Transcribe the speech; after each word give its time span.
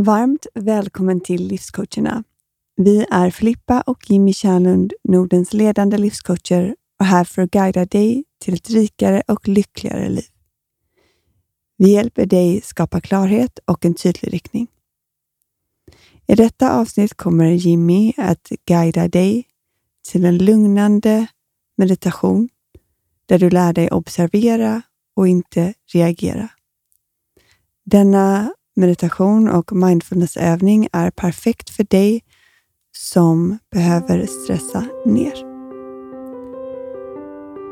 Varmt 0.00 0.46
välkommen 0.54 1.20
till 1.20 1.46
Livscoacherna. 1.46 2.24
Vi 2.76 3.06
är 3.10 3.30
Filippa 3.30 3.80
och 3.80 4.10
Jimmy 4.10 4.32
Kärnlund, 4.32 4.92
Nordens 5.04 5.52
ledande 5.52 5.98
livscoacher 5.98 6.76
och 7.00 7.06
här 7.06 7.24
för 7.24 7.42
att 7.42 7.50
guida 7.50 7.84
dig 7.84 8.24
till 8.40 8.54
ett 8.54 8.70
rikare 8.70 9.22
och 9.28 9.48
lyckligare 9.48 10.08
liv. 10.08 10.24
Vi 11.76 11.92
hjälper 11.92 12.26
dig 12.26 12.60
skapa 12.60 13.00
klarhet 13.00 13.58
och 13.64 13.84
en 13.84 13.94
tydlig 13.94 14.32
riktning. 14.32 14.66
I 16.26 16.34
detta 16.34 16.72
avsnitt 16.72 17.14
kommer 17.14 17.50
Jimmy 17.50 18.12
att 18.16 18.52
guida 18.64 19.08
dig 19.08 19.46
till 20.08 20.24
en 20.24 20.38
lugnande 20.38 21.26
meditation 21.76 22.48
där 23.26 23.38
du 23.38 23.50
lär 23.50 23.72
dig 23.72 23.90
observera 23.90 24.82
och 25.16 25.28
inte 25.28 25.74
reagera. 25.92 26.48
Denna 27.84 28.54
meditation 28.78 29.48
och 29.48 29.72
mindfulnessövning 29.72 30.88
är 30.92 31.10
perfekt 31.10 31.70
för 31.70 31.84
dig 31.84 32.22
som 32.96 33.58
behöver 33.72 34.26
stressa 34.26 34.84
ner. 35.06 35.34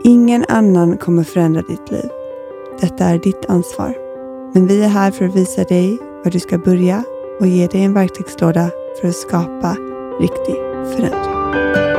Ingen 0.04 0.44
annan 0.48 0.96
kommer 0.96 1.24
förändra 1.24 1.62
ditt 1.62 1.90
liv. 1.90 2.10
Detta 2.80 3.04
är 3.04 3.18
ditt 3.18 3.44
ansvar. 3.48 3.96
Men 4.54 4.66
vi 4.66 4.82
är 4.84 4.88
här 4.88 5.10
för 5.10 5.24
att 5.24 5.36
visa 5.36 5.64
dig 5.64 5.98
var 6.24 6.30
du 6.30 6.40
ska 6.40 6.58
börja 6.58 7.04
och 7.40 7.46
ge 7.46 7.66
dig 7.66 7.84
en 7.84 7.94
verktygslåda 7.94 8.70
för 9.00 9.08
att 9.08 9.16
skapa 9.16 9.76
riktig 10.20 10.54
förändring. 10.96 11.95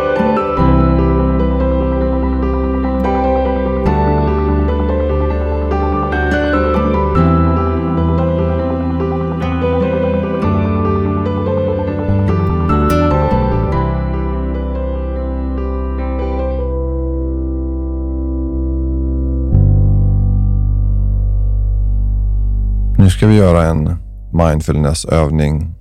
Ska 23.27 23.31
vi 23.31 23.37
göra 23.37 23.65
en 23.65 23.97
mindfulnessövning 24.33 25.75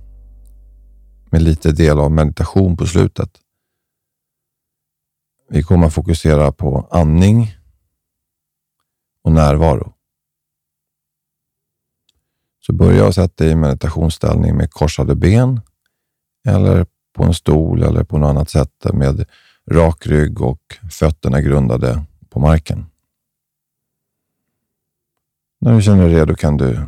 med 1.31 1.41
lite 1.41 1.71
del 1.71 1.99
av 1.99 2.11
meditation 2.11 2.77
på 2.77 2.85
slutet. 2.85 3.29
Vi 5.49 5.63
kommer 5.63 5.87
att 5.87 5.93
fokusera 5.93 6.51
på 6.51 6.87
andning 6.91 7.55
och 9.21 9.31
närvaro. 9.31 9.93
Så 12.59 12.73
börja 12.73 13.07
och 13.07 13.15
sätt 13.15 13.37
dig 13.37 13.51
i 13.51 13.55
meditationsställning 13.55 14.57
med 14.57 14.71
korsade 14.71 15.15
ben 15.15 15.61
eller 16.47 16.85
på 17.13 17.23
en 17.23 17.33
stol 17.33 17.83
eller 17.83 18.03
på 18.03 18.17
något 18.17 18.29
annat 18.29 18.49
sätt 18.49 18.85
med 18.93 19.25
rak 19.71 20.07
rygg 20.07 20.41
och 20.41 20.77
fötterna 20.91 21.41
grundade 21.41 22.03
på 22.29 22.39
marken. 22.39 22.85
När 25.59 25.75
du 25.75 25.81
känner 25.81 26.05
dig 26.05 26.15
redo 26.15 26.35
kan 26.35 26.57
du 26.57 26.87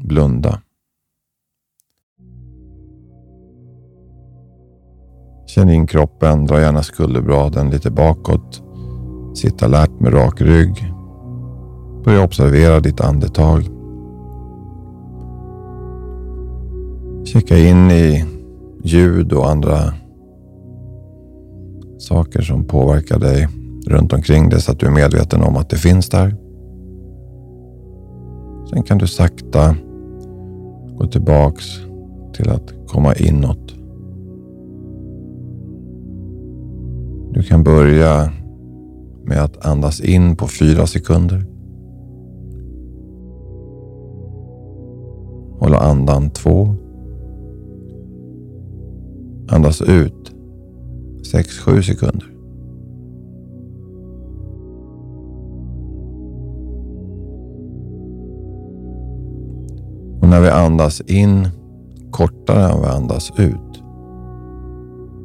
blunda. 0.00 0.60
Känn 5.46 5.70
in 5.70 5.86
kroppen, 5.86 6.46
dra 6.46 6.60
gärna 6.60 6.82
skulderbladen 6.82 7.70
lite 7.70 7.90
bakåt. 7.90 8.62
Sitta 9.34 9.66
lärt 9.66 10.00
med 10.00 10.14
rak 10.14 10.40
rygg. 10.40 10.92
Börja 12.04 12.24
observera 12.24 12.80
ditt 12.80 13.00
andetag. 13.00 13.62
Checka 17.24 17.58
in 17.58 17.90
i 17.90 18.24
ljud 18.84 19.32
och 19.32 19.50
andra 19.50 19.94
saker 21.98 22.42
som 22.42 22.64
påverkar 22.64 23.18
dig 23.18 23.48
runt 23.86 24.12
omkring 24.12 24.48
dig 24.48 24.60
så 24.60 24.72
att 24.72 24.80
du 24.80 24.86
är 24.86 24.90
medveten 24.90 25.42
om 25.42 25.56
att 25.56 25.70
det 25.70 25.76
finns 25.76 26.08
där. 26.08 26.36
Sen 28.70 28.82
kan 28.82 28.98
du 28.98 29.06
sakta 29.06 29.76
gå 31.00 31.06
tillbaks 31.06 31.64
till 32.32 32.50
att 32.50 32.72
komma 32.86 33.14
inåt. 33.14 33.74
Du 37.34 37.42
kan 37.42 37.64
börja 37.64 38.32
med 39.24 39.44
att 39.44 39.66
andas 39.66 40.00
in 40.00 40.36
på 40.36 40.48
fyra 40.48 40.86
sekunder. 40.86 41.44
Hålla 45.58 45.78
andan 45.78 46.30
två. 46.30 46.74
Andas 49.48 49.82
ut 49.82 50.32
sex, 51.32 51.58
sju 51.58 51.82
sekunder. 51.82 52.39
När 60.30 60.40
vi 60.40 60.48
andas 60.48 61.00
in 61.00 61.48
kortare 62.10 62.72
än 62.72 62.80
vi 62.80 62.86
andas 62.86 63.32
ut 63.36 63.82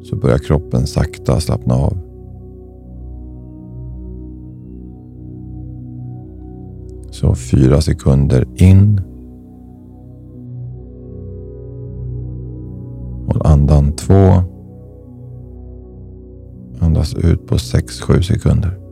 så 0.03 0.15
börjar 0.15 0.37
kroppen 0.37 0.87
sakta 0.87 1.39
slappna 1.39 1.75
av. 1.75 1.97
Så 7.11 7.35
fyra 7.35 7.81
sekunder 7.81 8.47
in. 8.55 9.01
Håll 13.27 13.41
andan 13.45 13.91
två. 13.91 14.43
Andas 16.79 17.13
ut 17.13 17.47
på 17.47 17.57
sex 17.57 18.01
sju 18.01 18.21
sekunder. 18.21 18.84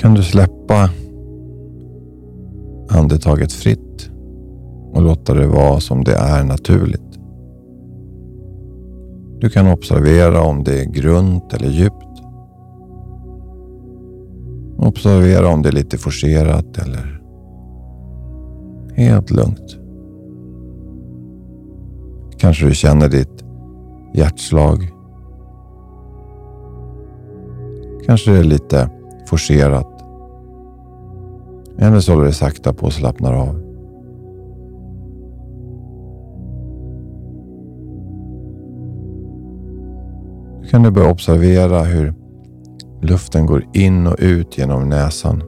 Kan 0.00 0.14
du 0.14 0.22
släppa 0.22 0.90
andetaget 2.90 3.52
fritt 3.52 4.10
och 4.92 5.02
låta 5.02 5.34
det 5.34 5.46
vara 5.46 5.80
som 5.80 6.04
det 6.04 6.14
är 6.14 6.44
naturligt. 6.44 7.18
Du 9.40 9.50
kan 9.50 9.66
observera 9.66 10.42
om 10.42 10.64
det 10.64 10.80
är 10.80 10.84
grunt 10.84 11.52
eller 11.52 11.68
djupt. 11.68 12.22
Observera 14.78 15.48
om 15.48 15.62
det 15.62 15.68
är 15.68 15.72
lite 15.72 15.98
forcerat 15.98 16.78
eller 16.78 17.22
helt 18.96 19.30
lugnt. 19.30 19.76
Kanske 22.38 22.66
du 22.66 22.74
känner 22.74 23.08
ditt 23.08 23.44
hjärtslag. 24.14 24.88
Kanske 28.06 28.30
det 28.30 28.38
är 28.38 28.44
lite 28.44 28.90
forcerat. 29.26 29.89
Eller 31.80 32.00
så 32.00 32.12
håller 32.12 32.26
det 32.26 32.32
sakta 32.32 32.72
på 32.72 32.86
och 32.86 32.92
slappnar 32.92 33.32
av. 33.32 33.54
Nu 40.60 40.66
kan 40.70 40.82
du 40.82 40.90
börja 40.90 41.10
observera 41.10 41.82
hur 41.82 42.14
luften 43.02 43.46
går 43.46 43.64
in 43.72 44.06
och 44.06 44.16
ut 44.18 44.58
genom 44.58 44.88
näsan. 44.88 45.42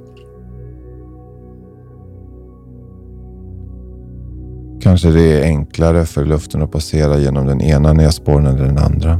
Kanske 4.81 5.11
det 5.11 5.41
är 5.41 5.45
enklare 5.45 6.05
för 6.05 6.25
luften 6.25 6.63
att 6.63 6.73
passera 6.73 7.19
genom 7.19 7.47
den 7.47 7.61
ena 7.61 7.93
näsborren 7.93 8.47
än 8.47 8.57
den 8.57 8.79
andra. 8.79 9.19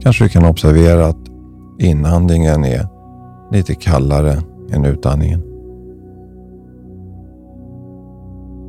Kanske 0.00 0.24
du 0.24 0.28
kan 0.28 0.44
observera 0.44 1.06
att 1.06 1.26
inandningen 1.78 2.64
är 2.64 2.93
lite 3.52 3.74
kallare 3.74 4.42
än 4.72 4.84
utandningen. 4.84 5.42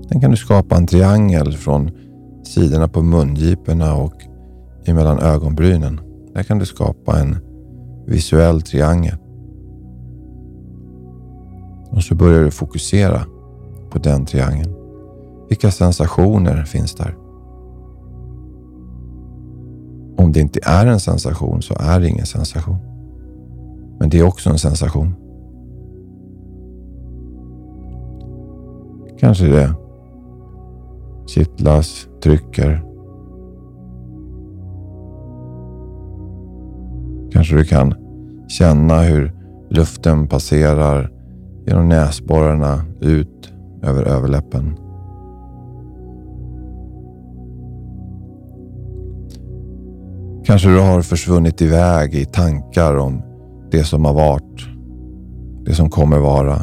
Sen 0.10 0.22
kan 0.22 0.32
du 0.32 0.38
skapa 0.38 0.76
en 0.76 0.88
triangel 0.88 1.54
från 1.54 1.92
sidorna 2.44 2.88
på 2.88 3.02
mungiporna 3.02 3.96
och 3.96 4.14
emellan 4.86 5.20
ögonbrynen. 5.20 6.00
Där 6.34 6.44
kan 6.44 6.60
du 6.60 6.66
skapa 6.66 7.20
en 7.20 7.38
visuell 8.06 8.62
triangel. 8.62 9.18
Och 11.90 12.04
så 12.04 12.16
börjar 12.16 12.44
du 12.44 12.52
fokusera 12.52 13.22
på 13.90 14.00
den 14.00 14.26
triangeln. 14.26 14.74
Vilka 15.50 15.72
sensationer 15.72 16.64
finns 16.64 16.96
där? 16.96 17.16
Om 20.18 20.32
det 20.32 20.40
inte 20.40 20.60
är 20.64 20.86
en 20.86 21.00
sensation 21.00 21.62
så 21.62 21.76
är 21.80 22.00
det 22.00 22.10
ingen 22.10 22.26
sensation. 22.26 22.95
Men 24.06 24.10
det 24.10 24.20
är 24.20 24.28
också 24.28 24.50
en 24.50 24.58
sensation. 24.58 25.16
Kanske 29.20 29.46
det 29.46 29.74
kittlas, 31.28 32.08
trycker. 32.24 32.84
Kanske 37.32 37.56
du 37.56 37.64
kan 37.66 37.94
Känna 38.48 39.02
hur 39.02 39.34
luften 39.70 40.28
passerar 40.28 41.12
genom 41.66 41.90
näsborrarna 41.90 42.82
ut 43.02 43.54
över 43.84 44.04
överläppen. 44.04 44.76
Kanske 50.46 50.70
du 50.70 50.80
har 50.80 51.02
försvunnit 51.02 51.62
iväg 51.62 52.16
i 52.16 52.26
tankar 52.26 52.98
om 52.98 53.35
det 53.76 53.84
som 53.84 54.06
har 54.06 54.14
varit, 54.14 54.68
det 55.66 55.76
som 55.76 55.90
kommer 55.90 56.20
vara. 56.20 56.62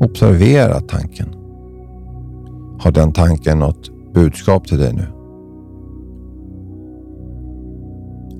Observera 0.00 0.80
tanken. 0.80 1.28
Har 2.80 2.92
den 2.92 3.12
tanken 3.12 3.58
något 3.58 3.90
budskap 4.14 4.66
till 4.66 4.78
dig 4.78 4.92
nu? 4.92 5.06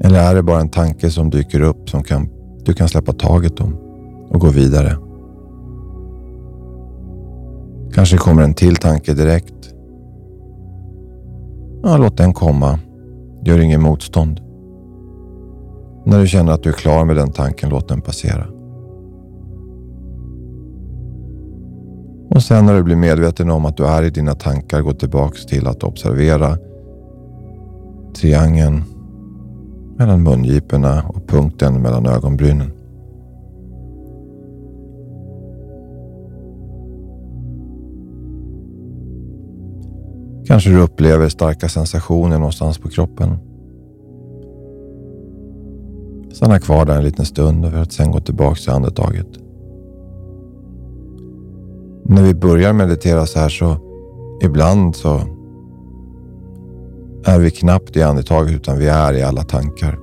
Eller 0.00 0.18
är 0.18 0.34
det 0.34 0.42
bara 0.42 0.60
en 0.60 0.68
tanke 0.68 1.10
som 1.10 1.30
dyker 1.30 1.60
upp 1.60 1.90
som 1.90 2.02
kan, 2.02 2.28
du 2.64 2.72
kan 2.72 2.88
släppa 2.88 3.12
taget 3.12 3.60
om 3.60 3.76
och 4.28 4.40
gå 4.40 4.48
vidare? 4.48 4.96
Kanske 7.94 8.16
kommer 8.16 8.42
en 8.42 8.54
till 8.54 8.76
tanke 8.76 9.14
direkt. 9.14 9.74
Ja, 11.82 11.96
låt 11.96 12.16
den 12.16 12.34
komma. 12.34 12.78
Gör 13.44 13.58
ingen 13.58 13.82
motstånd. 13.82 14.40
När 16.06 16.20
du 16.20 16.26
känner 16.26 16.52
att 16.52 16.62
du 16.62 16.68
är 16.68 16.74
klar 16.74 17.04
med 17.04 17.16
den 17.16 17.32
tanken, 17.32 17.70
låt 17.70 17.88
den 17.88 18.00
passera. 18.00 18.46
Och 22.30 22.42
sen 22.42 22.66
när 22.66 22.74
du 22.74 22.82
blir 22.82 22.96
medveten 22.96 23.50
om 23.50 23.64
att 23.66 23.76
du 23.76 23.86
är 23.86 24.02
i 24.02 24.10
dina 24.10 24.34
tankar, 24.34 24.80
gå 24.80 24.92
tillbaks 24.92 25.46
till 25.46 25.66
att 25.66 25.84
observera 25.84 26.58
triangeln 28.16 28.82
mellan 29.98 30.22
mungiporna 30.22 31.02
och 31.08 31.28
punkten 31.28 31.82
mellan 31.82 32.06
ögonbrynen. 32.06 32.83
Kanske 40.46 40.70
du 40.70 40.80
upplever 40.80 41.28
starka 41.28 41.68
sensationer 41.68 42.38
någonstans 42.38 42.78
på 42.78 42.88
kroppen. 42.88 43.38
Stanna 46.32 46.58
kvar 46.58 46.84
där 46.84 46.96
en 46.96 47.04
liten 47.04 47.24
stund 47.24 47.70
för 47.70 47.82
att 47.82 47.92
sen 47.92 48.10
gå 48.10 48.20
tillbaka 48.20 48.54
till 48.54 48.70
andetaget. 48.70 49.26
När 52.04 52.22
vi 52.22 52.34
börjar 52.34 52.72
meditera 52.72 53.26
så 53.26 53.38
här 53.38 53.48
så 53.48 53.76
ibland 54.42 54.96
så 54.96 55.20
är 57.24 57.38
vi 57.38 57.50
knappt 57.50 57.96
i 57.96 58.02
andetaget 58.02 58.54
utan 58.54 58.78
vi 58.78 58.86
är 58.86 59.12
i 59.12 59.22
alla 59.22 59.42
tankar. 59.42 59.98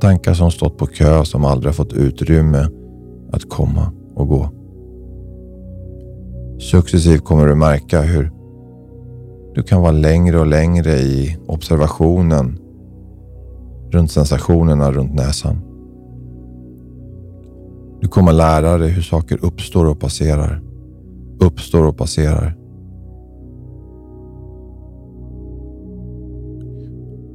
Tankar 0.00 0.34
som 0.34 0.50
stått 0.50 0.78
på 0.78 0.86
kö 0.86 1.24
som 1.24 1.44
aldrig 1.44 1.74
fått 1.74 1.92
utrymme 1.92 2.68
att 3.32 3.48
komma 3.48 3.92
och 4.14 4.28
gå. 4.28 4.48
Successivt 6.58 7.24
kommer 7.24 7.46
du 7.46 7.54
märka 7.54 8.00
hur 8.00 8.41
du 9.54 9.62
kan 9.62 9.82
vara 9.82 9.92
längre 9.92 10.40
och 10.40 10.46
längre 10.46 10.92
i 10.92 11.36
observationen 11.46 12.58
runt 13.90 14.10
sensationerna 14.10 14.92
runt 14.92 15.14
näsan. 15.14 15.56
Du 18.00 18.08
kommer 18.08 18.32
lära 18.32 18.78
dig 18.78 18.90
hur 18.90 19.02
saker 19.02 19.44
uppstår 19.44 19.84
och 19.84 20.00
passerar. 20.00 20.62
Uppstår 21.40 21.86
och 21.86 21.96
passerar. 21.96 22.56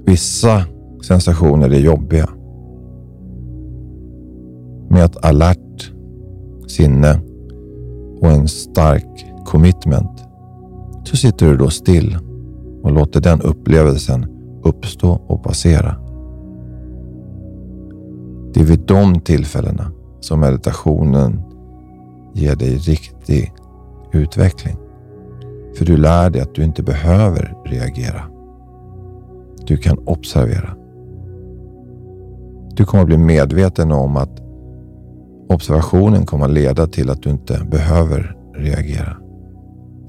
Vissa 0.05 0.65
sensationer 1.07 1.69
är 1.69 1.79
jobbiga. 1.79 2.29
Med 4.89 5.05
ett 5.05 5.25
alert 5.25 5.91
sinne 6.67 7.19
och 8.21 8.31
en 8.31 8.47
stark 8.47 9.25
commitment 9.45 10.16
så 11.07 11.17
sitter 11.17 11.45
du 11.45 11.57
då 11.57 11.69
still 11.69 12.17
och 12.83 12.91
låter 12.91 13.21
den 13.21 13.41
upplevelsen 13.41 14.25
uppstå 14.63 15.21
och 15.27 15.43
passera. 15.43 15.95
Det 18.53 18.59
är 18.59 18.65
vid 18.65 18.79
de 18.79 19.19
tillfällena 19.19 19.91
som 20.19 20.39
meditationen 20.39 21.41
ger 22.33 22.55
dig 22.55 22.77
riktig 22.77 23.53
utveckling. 24.11 24.77
För 25.77 25.85
du 25.85 25.97
lär 25.97 26.29
dig 26.29 26.41
att 26.41 26.55
du 26.55 26.63
inte 26.63 26.83
behöver 26.83 27.55
reagera. 27.65 28.21
Du 29.67 29.77
kan 29.77 29.97
observera. 29.97 30.75
Du 32.75 32.85
kommer 32.85 33.01
att 33.01 33.07
bli 33.07 33.17
medveten 33.17 33.91
om 33.91 34.17
att 34.17 34.41
observationen 35.49 36.25
kommer 36.25 36.45
att 36.45 36.51
leda 36.51 36.87
till 36.87 37.09
att 37.09 37.23
du 37.23 37.29
inte 37.29 37.67
behöver 37.71 38.37
reagera. 38.55 39.17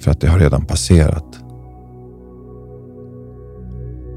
För 0.00 0.10
att 0.10 0.20
det 0.20 0.28
har 0.28 0.38
redan 0.38 0.64
passerat. 0.64 1.38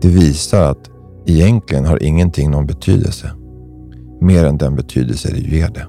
Det 0.02 0.08
visar 0.08 0.72
att 0.72 0.90
egentligen 1.26 1.86
har 1.86 2.04
ingenting 2.04 2.52
någon 2.52 2.66
betydelse. 2.66 3.32
Mer 4.22 4.46
än 4.46 4.58
den 4.58 4.76
betydelse 4.76 5.32
det 5.32 5.40
ger 5.40 5.70
det. 5.70 5.88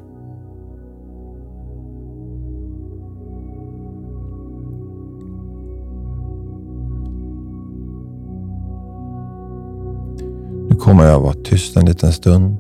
Nu 10.69 10.77
kommer 10.77 11.05
jag 11.05 11.21
vara 11.21 11.35
tyst 11.45 11.77
en 11.77 11.87
liten 11.87 12.13
stund. 12.13 12.57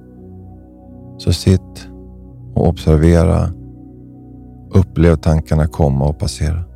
Så 1.19 1.33
sitt 1.33 1.89
och 2.55 2.69
observera. 2.69 3.49
Upplev 4.75 5.17
tankarna 5.17 5.67
komma 5.67 6.05
och 6.05 6.19
passera. 6.19 6.72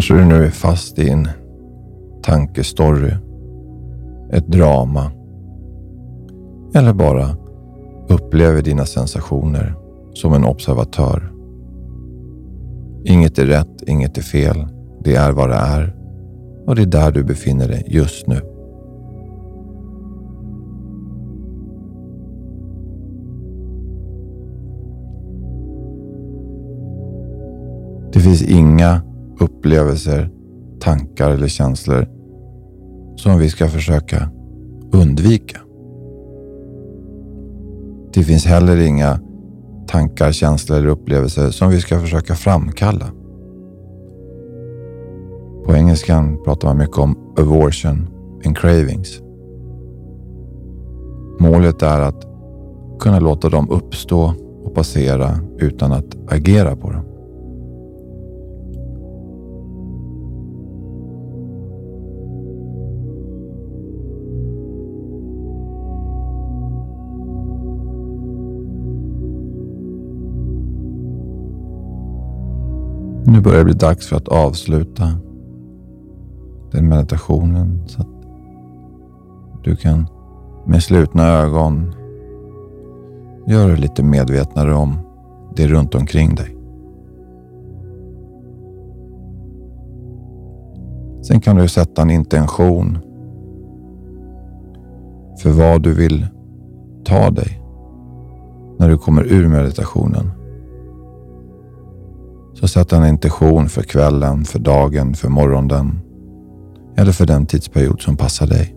Kanske 0.00 0.14
du 0.14 0.24
nu 0.24 0.44
är 0.44 0.50
fast 0.50 0.98
i 0.98 1.10
en 1.10 1.28
tankestory, 2.22 3.12
ett 4.32 4.46
drama 4.46 5.10
eller 6.74 6.92
bara 6.92 7.36
upplever 8.08 8.62
dina 8.62 8.84
sensationer 8.84 9.74
som 10.14 10.32
en 10.32 10.44
observatör. 10.44 11.32
Inget 13.04 13.38
är 13.38 13.46
rätt, 13.46 13.82
inget 13.86 14.18
är 14.18 14.22
fel. 14.22 14.66
Det 15.04 15.14
är 15.14 15.32
vad 15.32 15.48
det 15.48 15.56
är 15.56 15.96
och 16.66 16.76
det 16.76 16.82
är 16.82 16.86
där 16.86 17.10
du 17.10 17.24
befinner 17.24 17.68
dig 17.68 17.84
just 17.86 18.26
nu. 18.26 18.40
Det 28.12 28.20
finns 28.20 28.42
inga 28.42 29.09
upplevelser, 29.40 30.30
tankar 30.80 31.30
eller 31.30 31.48
känslor 31.48 32.08
som 33.16 33.38
vi 33.38 33.48
ska 33.48 33.68
försöka 33.68 34.30
undvika. 34.92 35.60
Det 38.14 38.22
finns 38.22 38.46
heller 38.46 38.76
inga 38.76 39.20
tankar, 39.88 40.32
känslor 40.32 40.78
eller 40.78 40.88
upplevelser 40.88 41.50
som 41.50 41.70
vi 41.70 41.80
ska 41.80 42.00
försöka 42.00 42.34
framkalla. 42.34 43.06
På 45.66 45.74
engelskan 45.74 46.38
pratar 46.44 46.68
man 46.68 46.78
mycket 46.78 46.98
om 46.98 47.16
aversion 47.38 48.08
and 48.46 48.58
cravings. 48.58 49.20
Målet 51.40 51.82
är 51.82 52.00
att 52.00 52.26
kunna 53.00 53.20
låta 53.20 53.48
dem 53.48 53.70
uppstå 53.70 54.34
och 54.64 54.74
passera 54.74 55.38
utan 55.58 55.92
att 55.92 56.32
agera 56.32 56.76
på 56.76 56.90
dem. 56.90 56.99
Börjar 73.50 73.64
det 73.64 73.64
bli 73.64 73.74
dags 73.74 74.06
för 74.06 74.16
att 74.16 74.28
avsluta 74.28 75.04
den 76.72 76.88
meditationen 76.88 77.82
så 77.86 78.00
att 78.00 78.08
du 79.64 79.76
kan 79.76 80.06
med 80.66 80.82
slutna 80.82 81.26
ögon 81.26 81.94
göra 83.46 83.66
dig 83.66 83.76
lite 83.76 84.02
medvetnare 84.02 84.74
om 84.74 84.98
det 85.56 85.66
runt 85.66 85.94
omkring 85.94 86.34
dig. 86.34 86.56
Sen 91.22 91.40
kan 91.40 91.56
du 91.56 91.68
sätta 91.68 92.02
en 92.02 92.10
intention 92.10 92.98
för 95.42 95.50
vad 95.50 95.82
du 95.82 95.94
vill 95.94 96.26
ta 97.04 97.30
dig 97.30 97.62
när 98.78 98.88
du 98.88 98.98
kommer 98.98 99.32
ur 99.32 99.48
meditationen. 99.48 100.39
Så 102.60 102.68
sätt 102.68 102.92
en 102.92 103.06
intention 103.06 103.68
för 103.68 103.82
kvällen, 103.82 104.44
för 104.44 104.58
dagen, 104.58 105.14
för 105.14 105.28
morgonen 105.28 106.00
eller 106.96 107.12
för 107.12 107.26
den 107.26 107.46
tidsperiod 107.46 108.00
som 108.00 108.16
passar 108.16 108.46
dig. 108.46 108.76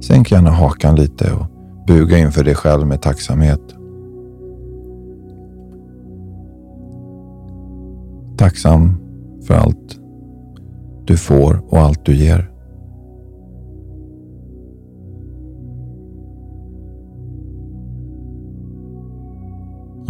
Sänk 0.00 0.32
gärna 0.32 0.50
hakan 0.50 0.96
lite 0.96 1.32
och 1.32 1.46
buga 1.86 2.18
inför 2.18 2.44
dig 2.44 2.54
själv 2.54 2.86
med 2.86 3.02
tacksamhet. 3.02 3.60
Tacksam 8.36 8.96
för 9.46 9.54
allt 9.54 10.00
du 11.04 11.16
får 11.16 11.60
och 11.68 11.78
allt 11.78 12.06
du 12.06 12.14
ger. 12.14 12.55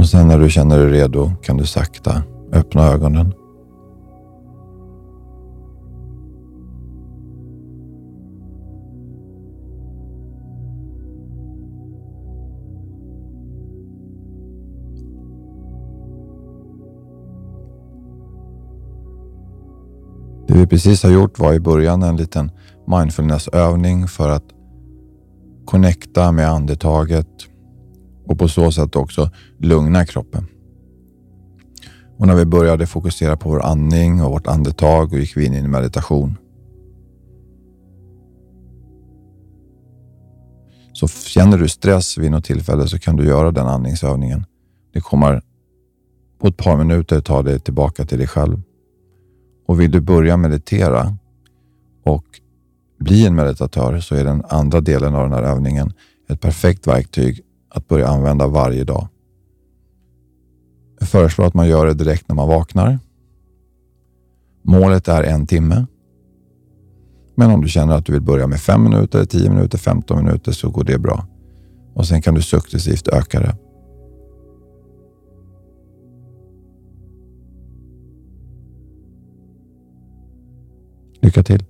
Och 0.07 0.11
sen 0.11 0.29
när 0.29 0.39
du 0.39 0.51
känner 0.51 0.79
dig 0.79 0.91
redo 0.91 1.33
kan 1.43 1.57
du 1.57 1.67
sakta 1.67 2.23
öppna 2.53 2.83
ögonen. 2.83 3.33
Det 20.49 20.55
vi 20.55 20.67
precis 20.67 21.03
har 21.03 21.11
gjort 21.11 21.39
var 21.39 21.55
i 21.55 21.61
början 21.61 22.03
en 22.03 22.17
liten 22.17 22.51
mindfulnessövning 22.87 24.09
för 24.09 24.29
att 24.29 24.45
connecta 25.65 26.33
med 26.33 26.49
andetaget 26.49 27.56
och 28.27 28.39
på 28.39 28.49
så 28.49 28.73
sätt 28.73 28.97
också 28.97 29.31
lugna 29.59 30.07
kroppen. 30.07 30.47
Och 32.19 32.27
när 32.27 32.35
vi 32.35 32.45
började 32.45 32.87
fokusera 32.87 33.37
på 33.37 33.49
vår 33.49 33.63
andning 33.63 34.23
och 34.23 34.31
vårt 34.31 34.47
andetag 34.47 35.13
och 35.13 35.19
gick 35.19 35.37
vi 35.37 35.47
in 35.47 35.55
i 35.55 35.57
en 35.57 35.71
meditation. 35.71 36.37
Så 40.93 41.09
känner 41.09 41.59
du 41.59 41.69
stress 41.69 42.19
vid 42.19 42.31
något 42.31 42.45
tillfälle 42.45 42.89
så 42.89 42.99
kan 42.99 43.17
du 43.17 43.25
göra 43.25 43.51
den 43.51 43.67
andningsövningen. 43.67 44.45
Det 44.93 45.01
kommer 45.01 45.43
på 46.41 46.49
ett 46.49 46.57
par 46.57 46.77
minuter 46.77 47.21
ta 47.21 47.43
dig 47.43 47.61
tillbaka 47.61 48.05
till 48.05 48.19
dig 48.19 48.27
själv. 48.27 48.63
Och 49.67 49.81
vill 49.81 49.91
du 49.91 50.01
börja 50.01 50.37
meditera 50.37 51.17
och 52.05 52.25
bli 52.99 53.27
en 53.27 53.35
meditatör 53.35 54.01
så 54.01 54.15
är 54.15 54.25
den 54.25 54.45
andra 54.49 54.81
delen 54.81 55.15
av 55.15 55.23
den 55.23 55.33
här 55.33 55.43
övningen 55.43 55.93
ett 56.29 56.41
perfekt 56.41 56.87
verktyg 56.87 57.41
att 57.77 57.89
börja 57.89 58.09
använda 58.09 58.47
varje 58.47 58.85
dag. 58.85 59.09
Jag 60.99 61.09
föreslår 61.09 61.47
att 61.47 61.55
man 61.55 61.69
gör 61.69 61.87
det 61.87 61.95
direkt 61.95 62.29
när 62.29 62.37
man 62.37 62.49
vaknar. 62.49 62.99
Målet 64.63 65.09
är 65.09 65.23
en 65.23 65.47
timme. 65.47 65.87
Men 67.35 67.51
om 67.51 67.61
du 67.61 67.69
känner 67.69 67.95
att 67.95 68.07
du 68.07 68.13
vill 68.13 68.23
börja 68.23 68.47
med 68.47 68.61
5 68.61 68.83
minuter, 68.83 69.25
10 69.25 69.51
minuter, 69.51 69.79
15 69.79 70.25
minuter 70.25 70.53
så 70.53 70.71
går 70.71 70.85
det 70.85 70.99
bra. 70.99 71.27
Och 71.95 72.07
sen 72.07 72.23
kan 72.23 72.35
du 72.35 72.43
successivt 72.43 73.09
öka 73.09 73.41
det. 73.41 73.57
Lycka 81.21 81.43
till. 81.43 81.65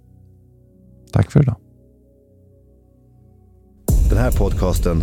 Tack 1.13 1.31
för 1.31 1.43
idag. 1.43 1.57
Den 4.11 4.19
här 4.19 4.31
podcasten 4.31 5.03